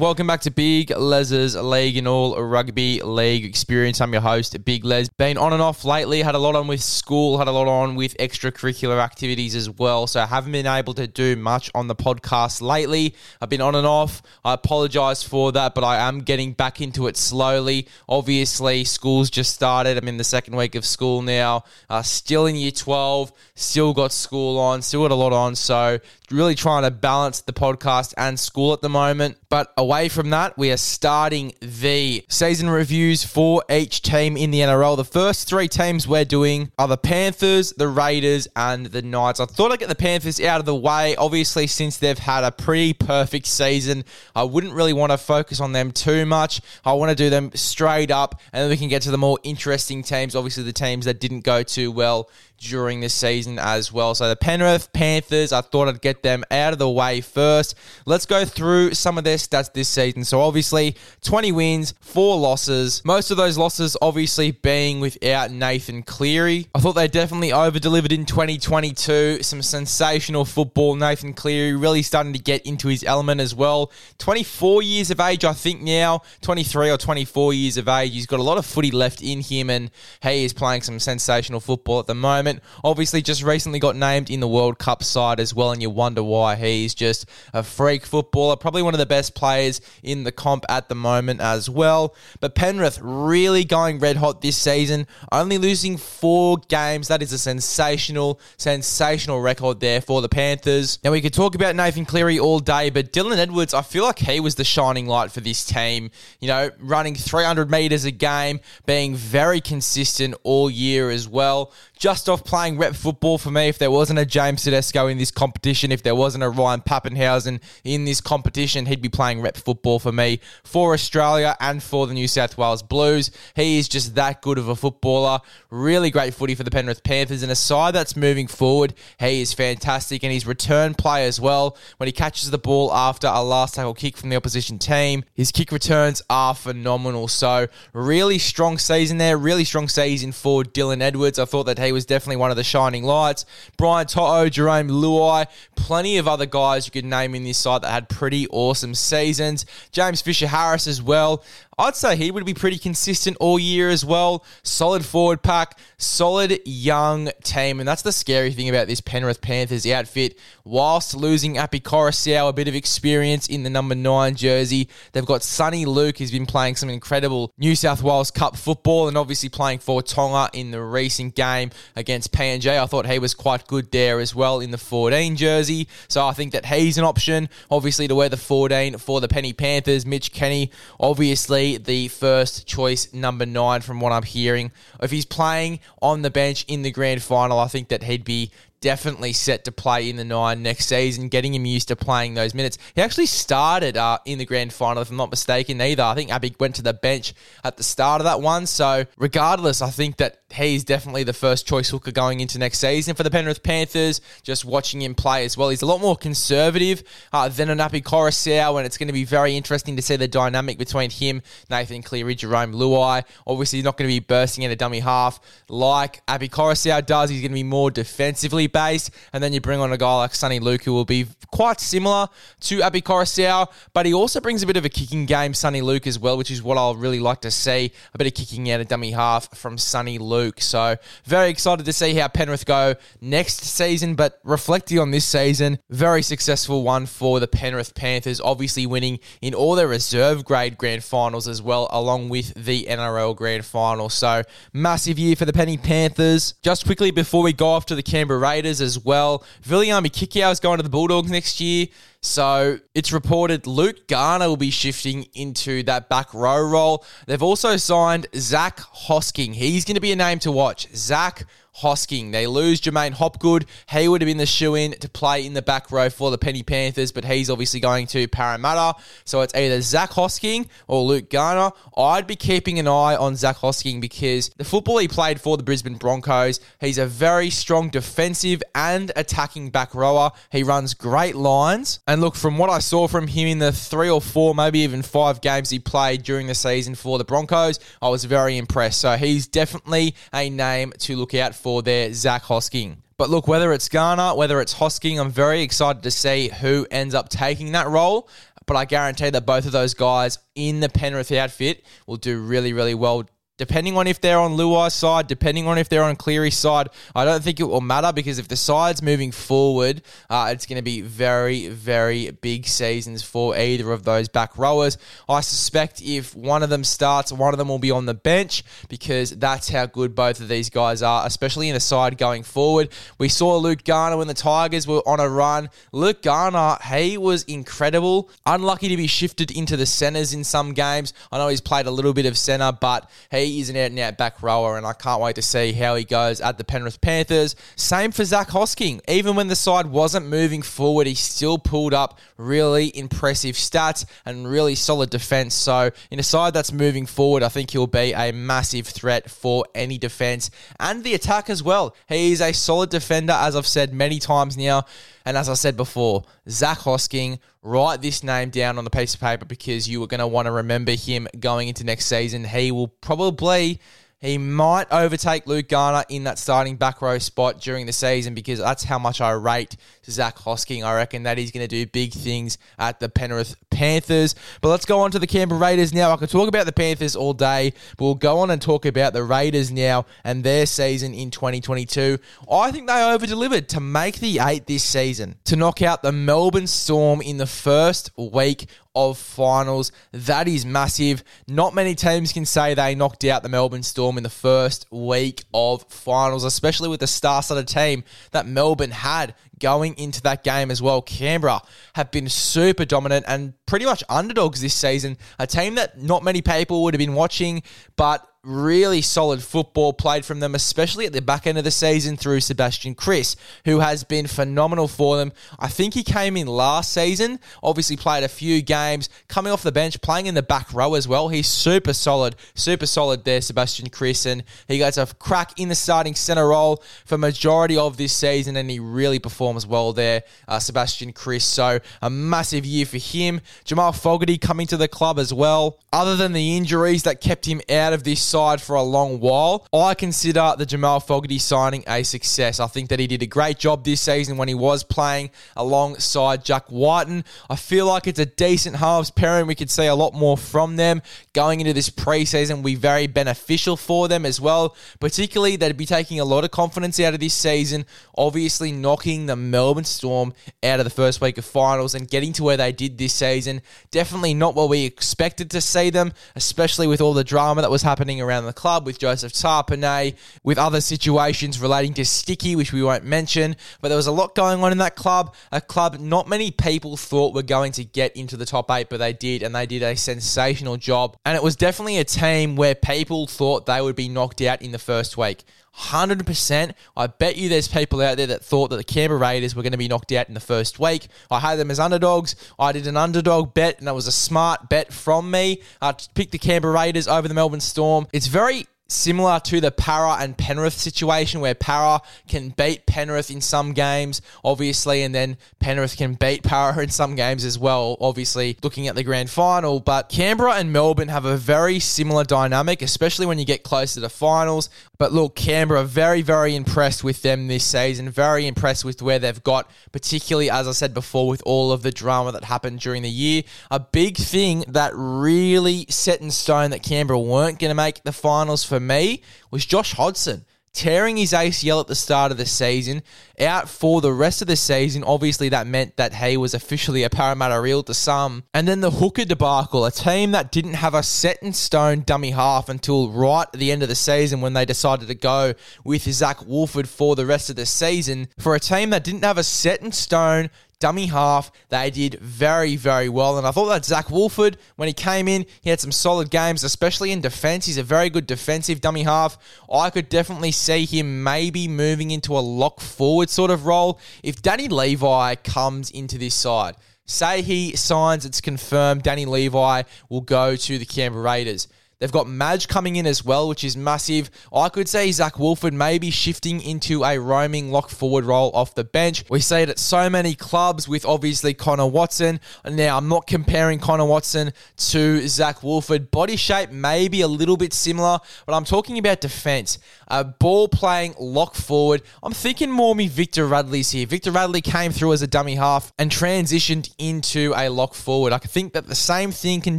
[0.00, 4.00] Welcome back to Big Les's League and All Rugby League Experience.
[4.00, 5.08] I'm your host, Big Les.
[5.10, 7.94] Been on and off lately, had a lot on with school, had a lot on
[7.94, 10.06] with extracurricular activities as well.
[10.06, 13.14] So I haven't been able to do much on the podcast lately.
[13.40, 14.22] I've been on and off.
[14.44, 17.86] I apologize for that, but I am getting back into it slowly.
[18.08, 19.98] Obviously, school's just started.
[19.98, 21.64] I'm in the second week of school now.
[21.90, 25.54] Uh, still in year 12, still got school on, still got a lot on.
[25.54, 25.98] So
[26.32, 29.36] really trying to balance the podcast and school at the moment.
[29.52, 34.60] But away from that, we are starting the season reviews for each team in the
[34.60, 34.96] NRL.
[34.96, 39.40] The first three teams we're doing are the Panthers, the Raiders, and the Knights.
[39.40, 41.16] I thought I'd get the Panthers out of the way.
[41.16, 44.04] Obviously, since they've had a pretty perfect season,
[44.34, 46.62] I wouldn't really want to focus on them too much.
[46.82, 49.38] I want to do them straight up, and then we can get to the more
[49.42, 50.34] interesting teams.
[50.34, 52.30] Obviously, the teams that didn't go too well
[52.62, 54.14] during this season as well.
[54.14, 57.74] So the Penrith Panthers, I thought I'd get them out of the way first.
[58.06, 60.24] Let's go through some of their stats this season.
[60.24, 63.02] So obviously 20 wins, 4 losses.
[63.04, 66.68] Most of those losses obviously being without Nathan Cleary.
[66.74, 69.42] I thought they definitely over-delivered in 2022.
[69.42, 70.94] Some sensational football.
[70.94, 73.90] Nathan Cleary really starting to get into his element as well.
[74.18, 76.22] 24 years of age, I think now.
[76.42, 78.12] 23 or 24 years of age.
[78.12, 79.90] He's got a lot of footy left in him and
[80.22, 82.51] he is playing some sensational football at the moment.
[82.84, 86.22] Obviously, just recently got named in the World Cup side as well, and you wonder
[86.22, 86.56] why.
[86.56, 90.88] He's just a freak footballer, probably one of the best players in the comp at
[90.88, 92.14] the moment as well.
[92.40, 97.08] But Penrith really going red hot this season, only losing four games.
[97.08, 100.98] That is a sensational, sensational record there for the Panthers.
[101.04, 104.18] Now, we could talk about Nathan Cleary all day, but Dylan Edwards, I feel like
[104.18, 106.10] he was the shining light for this team.
[106.40, 112.28] You know, running 300 metres a game, being very consistent all year as well just
[112.28, 113.68] off playing rep football for me.
[113.68, 117.60] If there wasn't a James Tedesco in this competition, if there wasn't a Ryan Papenhuyzen
[117.84, 122.14] in this competition, he'd be playing rep football for me for Australia and for the
[122.14, 123.30] New South Wales Blues.
[123.54, 125.40] He is just that good of a footballer.
[125.70, 128.94] Really great footy for the Penrith Panthers and a side that's moving forward.
[129.18, 131.76] He is fantastic and his return play as well.
[131.98, 135.52] When he catches the ball after a last tackle kick from the opposition team, his
[135.52, 137.28] kick returns are phenomenal.
[137.28, 139.36] So really strong season there.
[139.36, 141.38] Really strong season for Dylan Edwards.
[141.38, 143.44] I thought that he was definitely one of the shining lights.
[143.76, 147.90] Brian To'o, Jerome Luai, plenty of other guys you could name in this side that
[147.90, 149.66] had pretty awesome seasons.
[149.90, 151.44] James Fisher Harris as well.
[151.82, 154.44] I'd say he would be pretty consistent all year as well.
[154.62, 157.80] Solid forward pack, solid young team.
[157.80, 160.38] And that's the scary thing about this Penrith Panthers outfit.
[160.62, 165.40] Whilst losing Api Koroisau, a bit of experience in the number nine jersey, they've got
[165.40, 169.80] Soni Luke, who's been playing some incredible New South Wales Cup football and obviously playing
[169.80, 172.70] for Tonga in the recent game against PNG.
[172.78, 175.88] I thought he was quite good there as well in the 14 jersey.
[176.06, 179.52] So I think that he's an option, obviously, to wear the 14 for the Penny
[179.52, 180.06] Panthers.
[180.06, 180.70] Mitch Kenny,
[181.00, 184.72] obviously the first choice number nine from what I'm hearing.
[185.00, 188.50] If he's playing on the bench in the grand final, I think that he'd be
[188.82, 192.52] definitely set to play in the nine next season, getting him used to playing those
[192.52, 192.76] minutes.
[192.94, 196.02] He actually started uh, in the grand final, if I'm not mistaken, either.
[196.02, 197.32] I think Api went to the bench
[197.64, 198.66] at the start of that one.
[198.66, 203.14] So, regardless, I think that he's definitely the first choice hooker going into next season
[203.14, 204.20] for the Penrith Panthers.
[204.42, 207.02] Just watching him play as well, he's a lot more conservative
[207.32, 210.28] uh, than an Api Koroisau, and it's going to be very interesting to see the
[210.28, 211.40] dynamic between him,
[211.70, 213.24] Nathan Cleary, Jerome Luai.
[213.46, 217.30] Obviously, he's not going to be bursting in a dummy half like Api Koroisau does.
[217.30, 220.32] He's going to be more defensively based, and then you bring on a guy like
[220.32, 222.28] Soni Luke, who will be quite similar
[222.60, 226.06] to Api Koroisau, but he also brings a bit of a kicking game, Soni Luke,
[226.06, 227.92] as well, which is what I'll really like to see.
[228.14, 230.60] A bit of kicking out of dummy half from Soni Luke.
[230.60, 235.78] So, very excited to see how Penrith go next season, but reflecting on this season,
[235.90, 241.04] very successful one for the Penrith Panthers, obviously winning in all their reserve grade grand
[241.04, 244.08] finals as well, along with the NRL grand final.
[244.08, 244.42] So,
[244.72, 246.54] massive year for the Penny Panthers.
[246.62, 249.44] Just quickly before we go off to the Canberra Raiders, Raiders as well.
[249.64, 251.88] Viliami Kikau is going to the Bulldogs next year.
[252.24, 257.04] So it's reported Luke Garner will be shifting into that back row role.
[257.26, 259.54] They've also signed Zac Hosking.
[259.54, 260.86] He's going to be a name to watch.
[260.94, 261.46] Zac
[261.76, 262.32] Hosking.
[262.32, 263.66] They lose J'maine Hopgood.
[263.90, 266.38] He would have been the shoe in to play in the back row for the
[266.38, 269.00] Penny Panthers, but he's obviously going to Parramatta.
[269.24, 271.74] So it's either Zac Hosking or Luke Garner.
[271.96, 275.62] I'd be keeping an eye on Zac Hosking because the football he played for the
[275.62, 280.32] Brisbane Broncos, he's a very strong defensive and attacking back rower.
[280.50, 282.00] He runs great lines.
[282.12, 285.00] And look, from what I saw from him in the three or four, maybe even
[285.00, 289.00] five games he played during the season for the Broncos, I was very impressed.
[289.00, 292.96] So he's definitely a name to look out for there, Zac Hosking.
[293.16, 297.14] But look, whether it's Garner, whether it's Hosking, I'm very excited to see who ends
[297.14, 298.28] up taking that role.
[298.66, 302.74] But I guarantee that both of those guys in the Penrith outfit will do really,
[302.74, 303.24] really well
[303.58, 307.24] depending on if they're on Luai's side, depending on if they're on Cleary's side, I
[307.24, 310.82] don't think it will matter because if the side's moving forward, uh, it's going to
[310.82, 314.96] be very, very big seasons for either of those back rowers.
[315.28, 318.64] I suspect if one of them starts, one of them will be on the bench
[318.88, 322.88] because that's how good both of these guys are, especially in the side going forward.
[323.18, 325.68] We saw Luke Garner when the Tigers were on a run.
[325.92, 328.30] Luke Garner, he was incredible.
[328.46, 331.12] Unlucky to be shifted into the centres in some games.
[331.30, 333.98] I know he's played a little bit of centre, but he is an out and
[333.98, 337.00] out back rower, and I can't wait to see how he goes at the Penrith
[337.00, 337.56] Panthers.
[337.76, 339.00] Same for Zac Hosking.
[339.08, 344.48] Even when the side wasn't moving forward, he still pulled up really impressive stats and
[344.48, 345.54] really solid defense.
[345.54, 349.66] So, in a side that's moving forward, I think he'll be a massive threat for
[349.74, 351.94] any defense and the attack as well.
[352.08, 354.84] He is a solid defender, as I've said many times now.
[355.24, 359.20] And as I said before, Zac Hosking, write this name down on the piece of
[359.20, 362.44] paper because you are going to want to remember him going into next season.
[362.44, 363.80] He will probably
[364.22, 368.60] he might overtake Luke Garner in that starting back row spot during the season because
[368.60, 369.76] that's how much I rate
[370.06, 370.84] Zac Hosking.
[370.84, 374.36] I reckon that he's going to do big things at the Penrith Panthers.
[374.60, 376.12] But let's go on to the Canberra Raiders now.
[376.12, 379.12] I could talk about the Panthers all day, but we'll go on and talk about
[379.12, 382.18] the Raiders now and their season in 2022.
[382.50, 386.12] I think they over delivered to make the eight this season, to knock out the
[386.12, 389.92] Melbourne Storm in the first week of finals.
[390.12, 391.24] That is massive.
[391.48, 395.44] Not many teams can say they knocked out the Melbourne Storm in the first week
[395.54, 400.70] of finals, especially with the star studded team that Melbourne had going into that game
[400.70, 401.00] as well.
[401.00, 401.60] Canberra
[401.94, 405.16] have been super dominant and pretty much underdogs this season.
[405.38, 407.62] A team that not many people would have been watching,
[407.96, 412.16] but really solid football played from them, especially at the back end of the season
[412.16, 415.32] through Sebastian Kris, who has been phenomenal for them.
[415.60, 419.70] I think he came in last season, obviously played a few games, coming off the
[419.70, 421.28] bench, playing in the back row as well.
[421.28, 425.76] He's super solid, super solid there, Sebastian Kris, and he gets a crack in the
[425.76, 430.58] starting centre role for majority of this season, and he really performs well there, uh,
[430.58, 431.44] Sebastian Kris.
[431.44, 433.40] So a massive year for him.
[433.64, 435.78] Jamal Fogarty coming to the club as well.
[435.92, 439.66] Other than the injuries that kept him out of this side for a long while.
[439.74, 442.60] I consider the Jamal Fogarty signing a success.
[442.60, 446.42] I think that he did a great job this season when he was playing alongside
[446.42, 447.24] Jack Wighton.
[447.50, 449.46] I feel like it's a decent halves pairing.
[449.46, 451.02] We could see a lot more from them
[451.34, 452.64] going into this preseason.
[452.64, 454.74] Be very beneficial for them as well.
[454.98, 457.84] Particularly, they'd be taking a lot of confidence out of this season.
[458.16, 460.32] Obviously, knocking the Melbourne Storm
[460.62, 463.60] out of the first week of finals and getting to where they did this season.
[463.90, 467.82] Definitely not what we expected to see them, especially with all the drama that was
[467.82, 472.82] happening around the club with Joseph Tapine, with other situations relating to Sticky, which we
[472.82, 473.56] won't mention.
[473.80, 475.34] But there was a lot going on in that club.
[475.50, 478.98] A club not many people thought were going to get into the top eight, but
[478.98, 481.16] they did, and they did a sensational job.
[481.24, 484.72] And it was definitely a team where people thought they would be knocked out in
[484.72, 485.44] the first week.
[485.76, 486.74] 100%.
[486.96, 489.72] I bet you there's people out there that thought that the Canberra Raiders were going
[489.72, 491.08] to be knocked out in the first week.
[491.30, 492.36] I had them as underdogs.
[492.58, 495.62] I did an underdog bet, and that was a smart bet from me.
[495.80, 498.06] I picked the Canberra Raiders over the Melbourne Storm.
[498.12, 503.40] It's very similar to the Para and Penrith situation where Para can beat Penrith in
[503.40, 508.56] some games, obviously, and then Penrith can beat Para in some games as well, obviously,
[508.62, 509.80] looking at the grand final.
[509.80, 514.08] But Canberra and Melbourne have a very similar dynamic, especially when you get closer to
[514.08, 514.68] finals.
[515.02, 519.42] But look, Canberra, very, very impressed with them this season, very impressed with where they've
[519.42, 523.10] got, particularly, as I said before, with all of the drama that happened during the
[523.10, 523.42] year.
[523.72, 528.12] A big thing that really set in stone that Canberra weren't going to make the
[528.12, 533.02] finals for me was Josh Hodgson tearing his ACL at the start of the season,
[533.40, 535.04] out for the rest of the season.
[535.04, 538.44] Obviously, that meant that he was officially a Parramatta Eel to some.
[538.54, 542.30] And then the hooker debacle, a team that didn't have a set in stone dummy
[542.30, 546.02] half until right at the end of the season when they decided to go with
[546.02, 548.28] Zac Woolford for the rest of the season.
[548.38, 550.50] For a team that didn't have a set in stone
[550.82, 551.52] dummy half.
[551.68, 553.38] They did very, very well.
[553.38, 556.64] And I thought that Zac Woolford, when he came in, he had some solid games,
[556.64, 557.66] especially in defense.
[557.66, 559.38] He's a very good defensive dummy half.
[559.72, 564.42] I could definitely see him maybe moving into a lock forward sort of role if
[564.42, 566.74] Danny Levi comes into this side.
[567.06, 571.68] Say he signs, it's confirmed, Danny Levi will go to the Canberra Raiders
[572.02, 574.28] They've got Madge coming in as well, which is massive.
[574.52, 578.74] I could say Zac Woolford may be shifting into a roaming lock forward role off
[578.74, 579.24] the bench.
[579.30, 582.40] We say it at so many clubs with obviously Connor Watson.
[582.68, 586.10] Now, I'm not comparing Connor Watson to Zac Woolford.
[586.10, 589.78] Body shape may be a little bit similar, but I'm talking about defense.
[590.12, 592.02] A ball playing lock forward.
[592.22, 594.06] I'm thinking more me Victor Radley's here.
[594.06, 598.34] Victor Radley came through as a dummy half and transitioned into a lock forward.
[598.34, 599.78] I think that the same thing can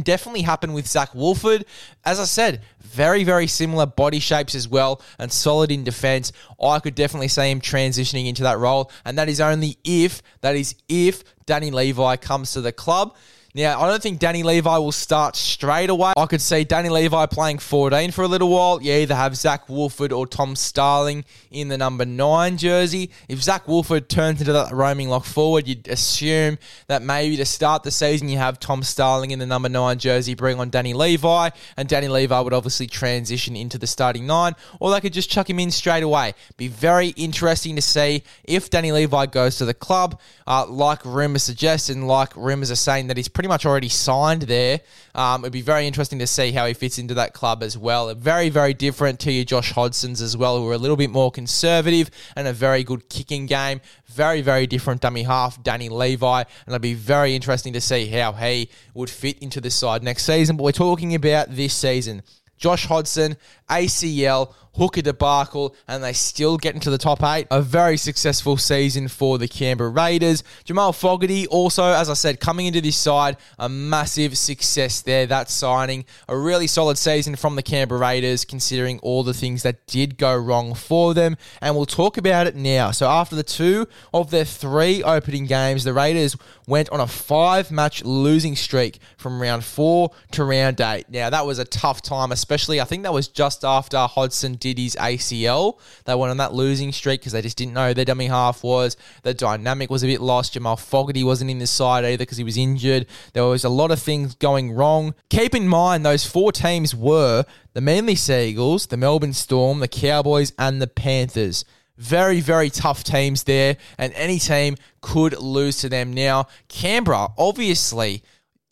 [0.00, 1.64] definitely happen with Zac Woolford.
[2.04, 6.32] As I said, very, very similar body shapes as well and solid in defense.
[6.60, 8.90] I could definitely see him transitioning into that role.
[9.04, 13.14] And that is only if, that is if Danny Levi comes to the club.
[13.56, 16.12] Now, I don't think Danny Levi will start straight away.
[16.16, 18.82] I could see Danny Levi playing 14 for a little while.
[18.82, 23.12] You either have Zac Woolford or Tom Starling in the number 9 jersey.
[23.28, 26.58] If Zac Woolford turns into that roaming lock forward, you'd assume
[26.88, 30.34] that maybe to start the season you have Tom Starling in the number 9 jersey,
[30.34, 34.90] bring on Danny Levi, and Danny Levi would obviously transition into the starting 9, or
[34.90, 36.34] they could just chuck him in straight away.
[36.56, 41.44] Be very interesting to see if Danny Levi goes to the club, uh, like rumours
[41.44, 44.80] suggest, and like rumours are saying that he's pretty pretty much already signed there.
[45.14, 48.14] Um, it'd be very interesting to see how he fits into that club as well.
[48.14, 51.30] Very, very different to your Josh Hodgsons as well, who are a little bit more
[51.30, 53.82] conservative and a very good kicking game.
[54.06, 56.38] Very, very different dummy half, Danny Levi.
[56.38, 60.24] And it'd be very interesting to see how he would fit into the side next
[60.24, 60.56] season.
[60.56, 62.22] But we're talking about this season.
[62.56, 63.36] Josh Hodgson,
[63.68, 67.46] ACL, hooker debacle, and they still get into the top eight.
[67.50, 70.42] A very successful season for the Canberra Raiders.
[70.64, 75.26] Jamal Fogarty also, as I said, coming into this side, a massive success there.
[75.26, 79.86] That signing, a really solid season from the Canberra Raiders, considering all the things that
[79.86, 81.36] did go wrong for them.
[81.60, 82.90] And we'll talk about it now.
[82.90, 87.70] So after the two of their three opening games, the Raiders went on a five
[87.70, 91.08] match losing streak from round four to round eight.
[91.08, 94.78] Now, that was a tough time, especially I think that was just after Hodgson did
[94.78, 95.78] his ACL.
[96.06, 98.96] They went on that losing streak because they just didn't know their dummy half was.
[99.22, 100.54] The dynamic was a bit lost.
[100.54, 103.06] Jamal Fogarty wasn't in the side either because he was injured.
[103.34, 105.14] There was a lot of things going wrong.
[105.28, 107.44] Keep in mind, those four teams were
[107.74, 111.66] the Manly Sea Eagles, the Melbourne Storm, the Cowboys, and the Panthers.
[111.98, 116.12] Very, very tough teams there, and any team could lose to them.
[116.12, 118.24] Now, Canberra, obviously,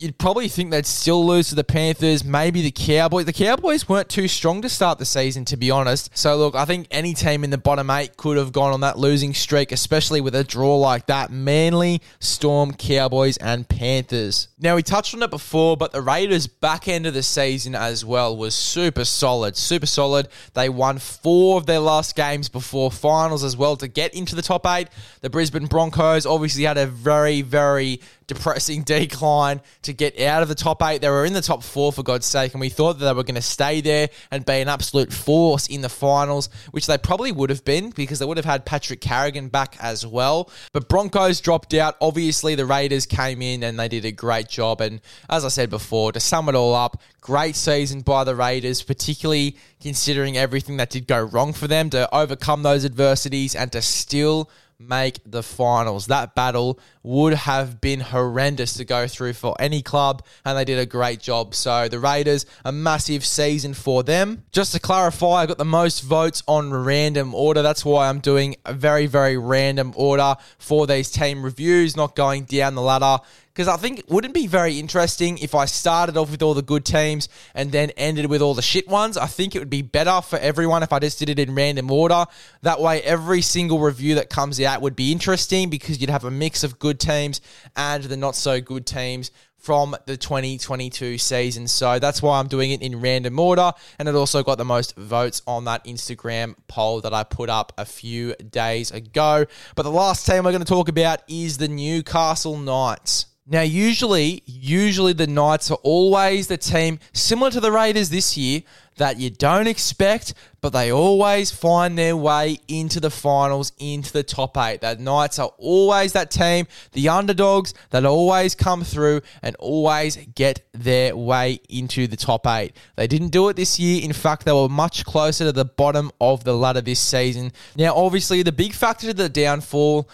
[0.02, 3.25] you'd probably think they'd still lose to the Panthers, maybe the Cowboys.
[3.25, 6.11] The Cowboys weren't too strong to start the season, to be honest.
[6.18, 8.99] So, look, I think any team in the bottom eight could have gone on that
[8.99, 11.30] losing streak, especially with a draw like that.
[11.30, 14.49] Manly, Storm, Cowboys, and Panthers.
[14.59, 18.04] Now, we touched on it before, but the Raiders' back end of the season as
[18.04, 19.56] well was super solid.
[19.56, 20.28] Super solid.
[20.54, 24.42] They won four of their last games before finals as well to get into the
[24.42, 24.88] top eight.
[25.21, 30.55] The Brisbane Broncos obviously had a very, very depressing decline to get out of the
[30.55, 31.00] top eight.
[31.00, 33.23] They were in the top four, for God's sake, and we thought that they were
[33.23, 37.33] going to stay there and be an absolute force in the finals, which they probably
[37.33, 40.50] would have been because they would have had Patrick Carrigan back as well.
[40.73, 41.97] But Broncos dropped out.
[42.00, 44.81] Obviously, the Raiders came in and they did a great job.
[44.81, 48.83] And as I said before, to sum it all up, great season by the Raiders,
[48.83, 53.83] particularly considering everything that did go wrong for them to overcome those adversities and to
[53.83, 54.50] still
[54.89, 56.07] make the finals.
[56.07, 60.79] That battle would have been horrendous to go through for any club, and they did
[60.79, 61.55] a great job.
[61.55, 64.45] So the Raiders, a massive season for them.
[64.53, 67.62] Just to clarify, I got the most votes on random order.
[67.62, 72.45] That's why I'm doing a very, very random order for these team reviews, not going
[72.45, 76.30] down the ladder because I think it wouldn't be very interesting if I started off
[76.30, 79.18] with all the good teams and then ended with all the shit ones.
[79.18, 81.90] I think it would be better for everyone if I just did it in random
[81.90, 82.25] order.
[82.62, 86.30] That way, every single review that comes out would be interesting because you'd have a
[86.30, 87.42] mix of good teams
[87.76, 91.68] and the not so good teams from the 2022 season.
[91.68, 93.73] So that's why I'm doing it in random order.
[93.99, 97.73] And it also got the most votes on that Instagram poll that I put up
[97.78, 99.47] a few days ago.
[99.76, 103.26] But the last team we're going to talk about is the Newcastle Knights.
[103.44, 108.62] Now, usually, usually the Knights are always the team similar to the Raiders this year
[108.99, 114.22] that you don't expect, but they always find their way into the finals, into the
[114.22, 114.80] top eight.
[114.80, 120.64] The Knights are always that team, the underdogs that always come through and always get
[120.72, 122.76] their way into the top eight.
[122.96, 124.04] They didn't do it this year.
[124.04, 127.52] In fact, they were much closer to the bottom of the ladder this season.
[127.76, 130.08] Now, obviously, the big factor to the downfall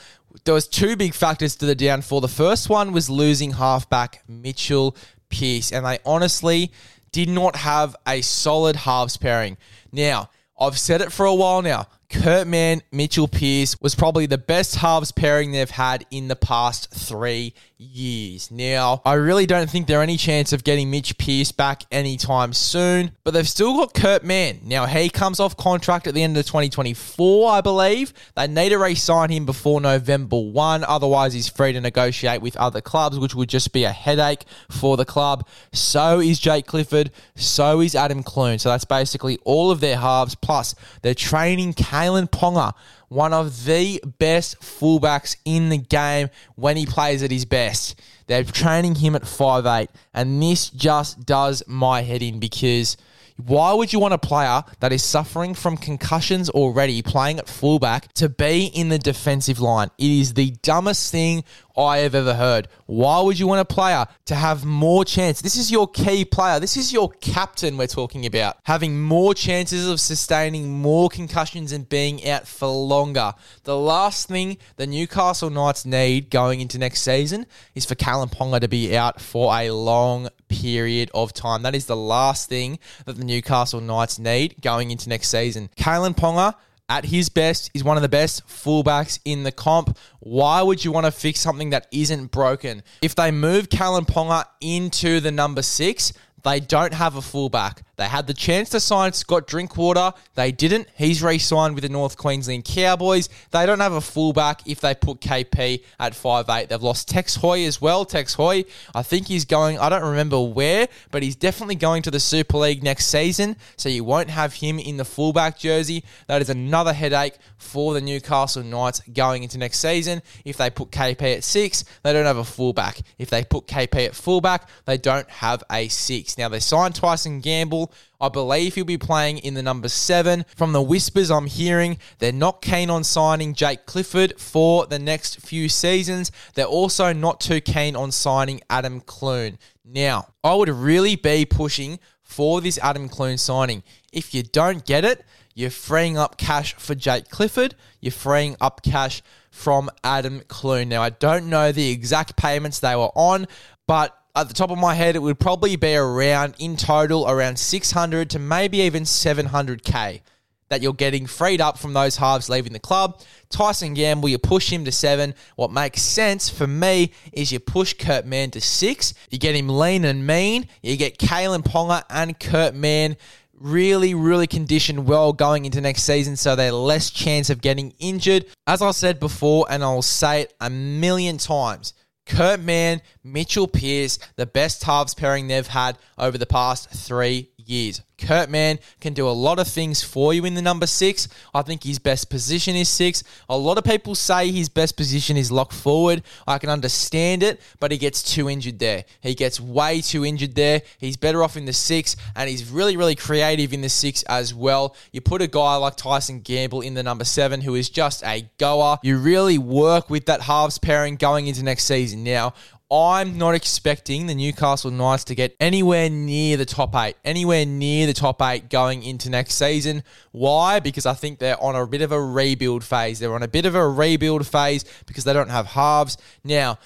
[0.45, 2.21] there was two big factors to the downfall.
[2.21, 4.97] The first one was losing halfback Mitchell
[5.29, 6.73] Pearce, and they honestly
[7.13, 9.57] did not have a solid halves pairing.
[9.93, 11.87] Now, I've said it for a while now.
[12.11, 16.91] Kurt Mann, Mitchell Pearce was probably the best halves pairing they've had in the past
[16.91, 18.51] three years.
[18.51, 23.13] Now, I really don't think there's any chance of getting Mitch Pearce back anytime soon,
[23.23, 24.61] but they've still got Kurt Mann.
[24.65, 28.13] Now, he comes off contract at the end of 2024, I believe.
[28.35, 32.57] They need to re sign him before November 1, otherwise, he's free to negotiate with
[32.57, 35.47] other clubs, which would just be a headache for the club.
[35.73, 38.59] So is Jake Clifford, so is Adam Clune.
[38.59, 42.75] So that's basically all of their halves, plus they're training Kalyn Ponga
[43.09, 48.01] one of the best fullbacks in the game when he plays at his best.
[48.27, 52.97] They're training him at five eight, and this just does my head in because
[53.39, 58.13] why would you want a player that is suffering from concussions already playing at fullback
[58.15, 59.91] to be in the defensive line?
[59.97, 61.45] It is the dumbest thing
[61.77, 62.67] I have ever heard.
[62.87, 65.41] Why would you want a player to have more chance?
[65.41, 66.59] This is your key player.
[66.59, 68.57] This is your captain we're talking about.
[68.65, 73.35] Having more chances of sustaining more concussions and being out for longer.
[73.63, 78.61] The last thing the Newcastle Knights need going into next season is for Kalyn Ponga
[78.61, 81.63] to be out for a long period of time.
[81.63, 85.71] That is the last thing that the Newcastle Knights need going into next season.
[85.77, 86.55] Kalyn Ponga
[86.89, 89.97] at his best, is one of the best fullbacks in the comp.
[90.21, 92.83] Why would you want to fix something that isn't broken?
[93.03, 96.13] If they move Kalyn Ponga into the number six,
[96.45, 97.83] they don't have a fullback.
[97.97, 100.13] They had the chance to sign Scott Drinkwater.
[100.37, 100.87] They didn't.
[100.97, 103.29] He's re signed with the North Queensland Cowboys.
[103.51, 106.69] They don't have a fullback if they put KP at five eight.
[106.69, 108.05] They've lost Tex Hoy as well.
[108.05, 108.65] Tex Hoy,
[108.95, 112.59] I think he's going, I don't remember where, but he's definitely going to the Super
[112.59, 113.57] League next season.
[113.77, 116.05] So you won't have him in the fullback jersey.
[116.29, 120.23] That is another headache for the Newcastle Knights going into next season.
[120.45, 123.01] If they put KP at six, they don't have a fullback.
[123.19, 126.28] If they put KP at fullback, they don't have a six.
[126.37, 127.93] Now they signed Tyson Gamble.
[128.21, 130.45] I believe he'll be playing in the number seven.
[130.57, 135.41] From the whispers I'm hearing, they're not keen on signing Jake Clifford for the next
[135.41, 136.33] few seasons.
[136.55, 139.59] They're also not too keen on signing Adam Clune.
[139.85, 143.83] Now, I would really be pushing for this Adam Clune signing.
[144.13, 147.75] If you don't get it, you're freeing up cash for Jake Clifford.
[148.01, 150.89] You're freeing up cash from Adam Clune.
[150.89, 153.47] Now, I don't know the exact payments they were on,
[153.87, 157.59] but at the top of my head, it would probably be around, in total, around
[157.59, 160.21] 600 to maybe even 700k
[160.69, 163.21] that you're getting freed up from those halves leaving the club.
[163.49, 165.35] Tyson Gamble, you push him to seven.
[165.57, 169.15] What makes sense for me is you push Kurt Mann to six.
[169.31, 170.69] You get him lean and mean.
[170.83, 173.17] You get Kalyn Ponga and Kurt Mann
[173.61, 178.47] really, really conditioned well going into next season, so they're less chance of getting injured.
[178.67, 181.95] As I said before, and I'll say it a million times,
[182.29, 188.03] Kurt Mann, Mitchell Pearce, the best halves pairing they've had over the past three years.
[188.19, 191.29] Kurt Mann can do a lot of things for you in the number six.
[191.55, 193.23] I think his best position is six.
[193.49, 196.23] A lot of people say his best position is lock forward.
[196.47, 199.05] I can understand it, but he gets too injured there.
[199.21, 200.83] He gets way too injured there.
[200.99, 204.53] He's better off in the six, and he's really, really creative in the six as
[204.53, 204.97] well.
[205.13, 208.51] You put a guy like Tyson Gamble in the number seven, who is just a
[208.59, 208.99] goer.
[209.03, 212.25] You really work with that halves pairing going into next season.
[212.25, 212.55] Now,
[212.91, 218.07] I'm not expecting the Newcastle Knights to get anywhere near the top eight, anywhere near
[218.07, 220.03] the top eight going into next season.
[220.33, 220.81] Why?
[220.81, 223.19] Because I think they're on a bit of a rebuild phase.
[223.19, 226.17] They're on a bit of a rebuild phase because they don't have halves.
[226.45, 226.79] Now,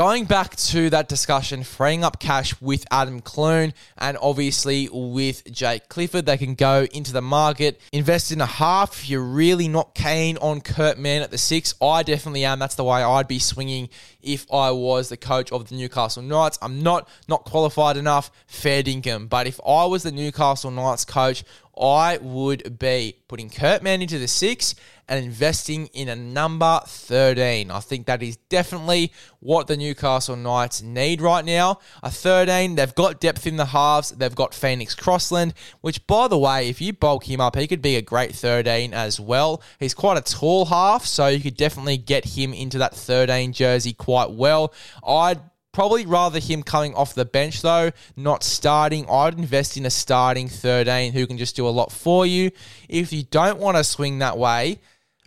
[0.00, 5.90] Going back to that discussion, freeing up cash with Adam Clune and obviously with Jake
[5.90, 8.94] Clifford, they can go into the market, invest in a half.
[8.94, 12.58] If you're really not keen on Kurt Mann at the six, I definitely am.
[12.58, 13.90] That's the way I'd be swinging
[14.22, 16.58] if I was the coach of the Newcastle Knights.
[16.62, 19.28] I'm not not qualified enough, fair dinkum.
[19.28, 21.44] But if I was the Newcastle Knights coach,
[21.78, 24.74] I would be putting Kurt Mann into the six
[25.10, 27.70] and investing in a number 13.
[27.70, 31.80] I think that is definitely what the Newcastle Knights need right now.
[32.04, 36.38] A 13, they've got depth in the halves, they've got Phoenix Crossland, which, by the
[36.38, 39.60] way, if you bulk him up, he could be a great 13 as well.
[39.80, 43.92] He's quite a tall half, so you could definitely get him into that 13 jersey
[43.92, 44.72] quite well.
[45.04, 45.40] I'd
[45.72, 49.08] Probably rather him coming off the bench though, not starting.
[49.08, 52.50] I'd invest in a starting 13 who can just do a lot for you.
[52.88, 54.80] If you don't want to swing that way,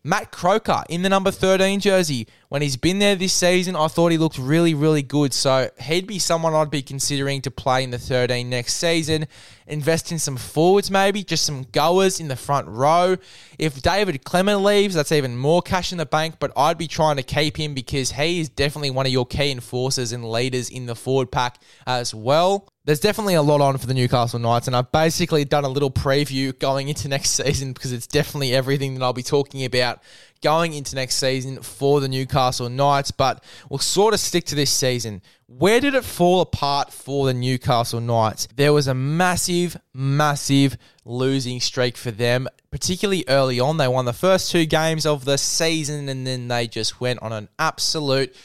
[0.06, 2.28] Matt Croker in the number 13 jersey.
[2.50, 5.34] When he's been there this season, I thought he looked really, really good.
[5.34, 9.28] So he'd be someone I'd be considering to play in the 13 next season.
[9.66, 13.16] Invest in some forwards, maybe, just some goers in the front row.
[13.58, 17.16] If David Klemmer leaves, that's even more cash in the bank, but I'd be trying
[17.16, 20.86] to keep him because he is definitely one of your key enforcers and leaders in
[20.86, 22.68] the forward pack as well.
[22.86, 25.92] There's definitely a lot on for the Newcastle Knights, and I've basically done a little
[25.92, 30.02] preview going into next season because it's definitely everything that I'll be talking about
[30.42, 33.12] going into next season for the Newcastle Knights.
[33.12, 35.22] But we'll sort of stick to this season.
[35.48, 38.50] Where did it fall apart for the Newcastle Knights?
[38.54, 43.78] There was a massive, massive losing streak for them, particularly early on.
[43.78, 47.32] They won the first two games of the season, and then they just went on
[47.32, 48.36] an absolute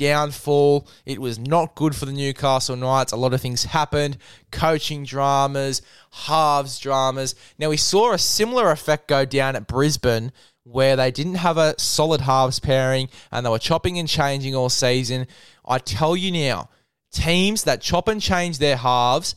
[0.00, 0.88] downfall.
[1.04, 3.12] It was not good for the Newcastle Knights.
[3.12, 4.16] A lot of things happened
[4.50, 7.34] coaching dramas, halves dramas.
[7.58, 10.32] Now, we saw a similar effect go down at Brisbane
[10.64, 14.70] where they didn't have a solid halves pairing and they were chopping and changing all
[14.70, 15.26] season.
[15.66, 16.70] I tell you now,
[17.12, 19.34] teams that chop and change their halves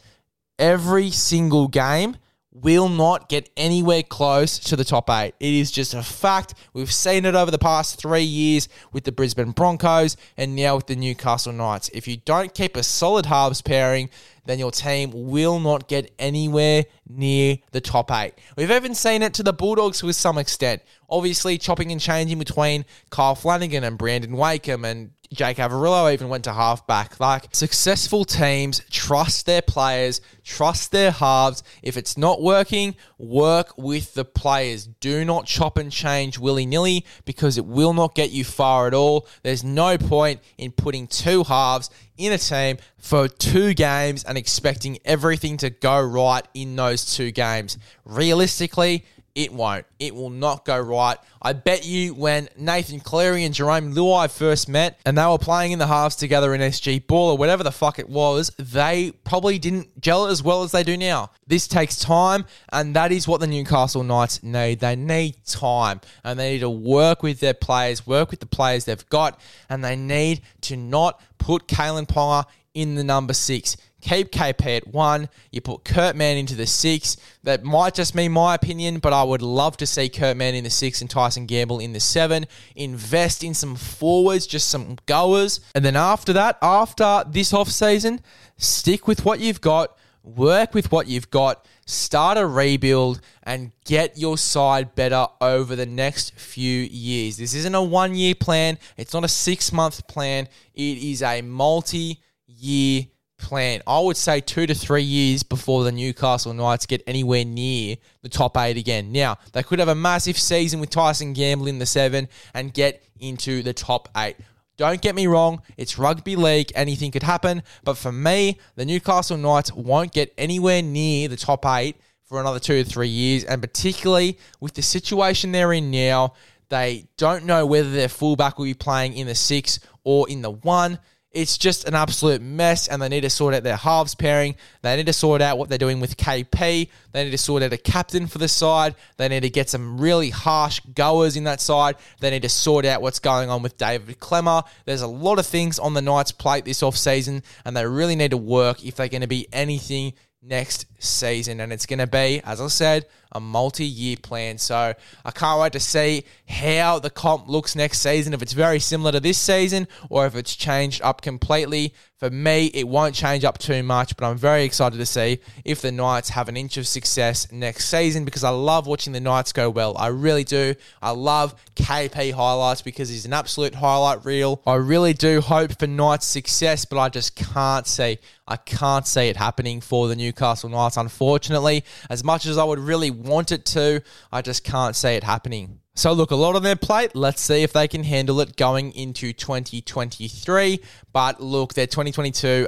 [0.57, 2.15] every single game
[2.53, 5.33] will not get anywhere close to the top eight.
[5.39, 6.53] It is just a fact.
[6.73, 10.87] We've seen it over the past three years with the Brisbane Broncos and now with
[10.87, 11.89] the Newcastle Knights.
[11.93, 14.09] If you don't keep a solid halves pairing,
[14.45, 18.33] then your team will not get anywhere near the top eight.
[18.55, 20.81] We've even seen it to the Bulldogs with some extent.
[21.09, 26.43] Obviously, chopping and changing between Kyle Flanagan and Brandon Wakeham and Jake Averillo even went
[26.43, 27.19] to halfback.
[27.19, 31.63] Like successful teams trust their players, trust their halves.
[31.81, 34.85] If it's not working, work with the players.
[34.85, 38.93] Do not chop and change willy nilly because it will not get you far at
[38.93, 39.27] all.
[39.41, 44.99] There's no point in putting two halves in a team for two games and expecting
[45.03, 47.77] everything to go right in those two games.
[48.05, 49.03] Realistically,
[49.35, 49.85] it won't.
[49.97, 51.17] It will not go right.
[51.41, 55.71] I bet you when Nathan Cleary and Jerome Luai first met and they were playing
[55.71, 59.57] in the halves together in SG Ball or whatever the fuck it was, they probably
[59.57, 61.31] didn't gel as well as they do now.
[61.47, 64.79] This takes time, and that is what the Newcastle Knights need.
[64.79, 68.85] They need time, and they need to work with their players, work with the players
[68.85, 73.77] they've got, and they need to not put Kalyn Ponga in the number six.
[74.03, 75.29] Keep KP at one.
[75.49, 77.15] You put Kurt Mann into the six.
[77.43, 80.65] That might just be my opinion, but I would love to see Kurt Mann in
[80.65, 82.45] the six and Tyson Gamble in the seven.
[82.75, 85.61] Invest in some forwards, just some goers.
[85.73, 88.19] And then after that, after this off season,
[88.57, 94.17] stick with what you've got, work with what you've got, start a rebuild, and get
[94.17, 97.37] your side better over the next few years.
[97.37, 101.41] This isn't a one year plan, it's not a six month plan, it is a
[101.41, 103.05] multi year
[103.43, 103.81] plan.
[103.85, 108.29] I would say two to three years before the Newcastle Knights get anywhere near the
[108.29, 109.11] top eight again.
[109.11, 113.03] Now, they could have a massive season with Tyson Gamble in the seven and get
[113.19, 114.37] into the top eight.
[114.77, 117.61] Don't get me wrong, it's rugby league, anything could happen.
[117.83, 122.59] But for me, the Newcastle Knights won't get anywhere near the top eight for another
[122.59, 123.43] two to three years.
[123.43, 126.33] And particularly with the situation they're in now,
[126.69, 130.49] they don't know whether their fullback will be playing in the six or in the
[130.49, 130.97] one.
[131.33, 134.55] It's just an absolute mess, and they need to sort out their halves pairing.
[134.83, 136.89] They need to sort out what they're doing with KP.
[137.11, 138.93] They need to sort out a captain for the side.
[139.17, 141.95] They need to get some really harsh goers in that side.
[142.19, 144.63] They need to sort out what's going on with David Klemmer.
[144.85, 148.15] There's a lot of things on the Knights' plate this off season, and they really
[148.15, 151.59] need to work if they're going to be anything next season.
[151.59, 154.57] And it's going to be, as I said, a multi year plan.
[154.57, 154.93] So
[155.25, 159.11] I can't wait to see how the comp looks next season, if it's very similar
[159.11, 161.93] to this season or if it's changed up completely.
[162.17, 165.81] For me, it won't change up too much, but I'm very excited to see if
[165.81, 169.51] the Knights have an inch of success next season because I love watching the Knights
[169.51, 169.97] go well.
[169.97, 170.75] I really do.
[171.01, 174.61] I love KP highlights because he's an absolute highlight reel.
[174.65, 178.19] I really do hope for Knights success, but I just can't see.
[178.47, 181.83] I can't see it happening for the Newcastle Knights, unfortunately.
[182.09, 184.01] As much as I would really want it to,
[184.31, 185.79] I just can't see it happening.
[185.95, 187.15] So, look, a lot on their plate.
[187.15, 190.79] Let's see if they can handle it going into 2023.
[191.11, 192.67] But look, their 2022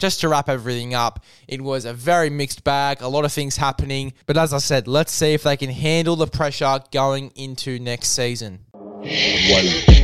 [0.00, 3.58] just to wrap everything up, it was a very mixed bag, a lot of things
[3.58, 4.14] happening.
[4.26, 8.08] But as I said, let's see if they can handle the pressure going into next
[8.08, 8.60] season.
[9.04, 9.99] See